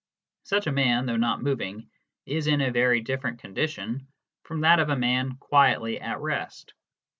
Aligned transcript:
Such 0.41 0.65
a 0.65 0.71
man, 0.71 1.05
though 1.05 1.15
not 1.15 1.43
moving, 1.43 1.91
is 2.25 2.47
in 2.47 2.59
a 2.59 2.71
very 2.71 3.01
different 3.01 3.37
condition 3.39 4.07
from 4.41 4.61
that 4.61 4.79
of 4.79 4.89
a 4.89 4.95
man 4.95 5.35
quietly 5.37 5.99
at 6.01 6.19
rest. 6.19 6.73